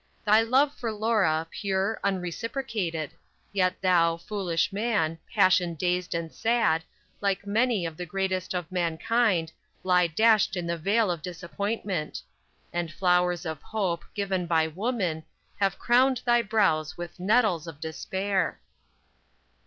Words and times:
Thy 0.25 0.41
love 0.41 0.73
for 0.73 0.91
Laura, 0.91 1.45
pure, 1.51 1.99
unreciprocated; 2.03 3.11
Yet, 3.53 3.79
thou, 3.81 4.17
foolish 4.17 4.73
man, 4.73 5.19
passion 5.31 5.75
dazed 5.75 6.15
and 6.15 6.33
sad, 6.33 6.81
Like 7.21 7.45
many 7.45 7.85
of 7.85 7.97
the 7.97 8.05
greatest 8.07 8.55
of 8.55 8.71
mankind 8.71 9.51
Lie 9.83 10.07
dashed 10.07 10.55
in 10.57 10.65
the 10.65 10.75
vale 10.75 11.11
of 11.11 11.21
disappointment; 11.21 12.23
And 12.73 12.91
flowers 12.91 13.45
of 13.45 13.61
hope, 13.61 14.03
given 14.15 14.47
by 14.47 14.65
woman, 14.65 15.23
Have 15.59 15.77
crowned 15.77 16.23
thy 16.25 16.41
brows 16.41 16.97
with 16.97 17.19
nettles 17.19 17.67
of 17.67 17.79
despair! 17.79 18.59